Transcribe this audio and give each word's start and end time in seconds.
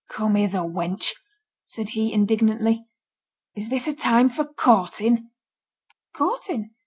'Come 0.09 0.33
hither, 0.33 0.61
wench,' 0.63 1.13
said 1.67 1.89
he, 1.89 2.11
indignantly; 2.11 2.87
'is 3.55 3.69
this 3.69 3.87
a 3.87 3.93
time 3.93 4.29
for 4.29 4.43
courtin'?' 4.45 5.29
'Courting?' 6.15 6.71